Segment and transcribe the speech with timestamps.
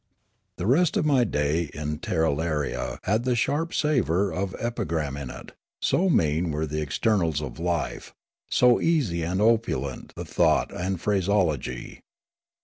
[0.57, 5.51] The rest of my day in Tirralaria had the sharp savour of epigram in it;
[5.79, 8.11] so mean were the externals of life,
[8.49, 12.01] so easy and opulent the thought and phraseology.